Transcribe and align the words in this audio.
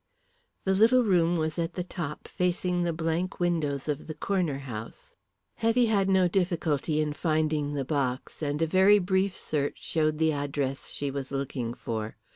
The 0.65 0.73
little 0.73 1.03
room 1.03 1.37
was 1.37 1.59
at 1.59 1.73
the 1.73 1.83
top 1.83 2.27
facing 2.27 2.81
the 2.81 2.91
blank 2.91 3.39
windows 3.39 3.87
of 3.87 4.07
the 4.07 4.15
Corner 4.15 4.57
House. 4.57 5.13
Hetty 5.53 5.85
had 5.85 6.09
no 6.09 6.27
difficulty 6.27 6.99
in 6.99 7.13
finding 7.13 7.75
the 7.75 7.85
box, 7.85 8.41
and 8.41 8.59
a 8.63 8.65
very 8.65 8.97
brief 8.97 9.37
search 9.37 9.77
showed 9.83 10.17
the 10.17 10.31
address 10.33 10.89
she 10.89 11.11
was 11.11 11.29
looking 11.31 11.75
for. 11.75 12.17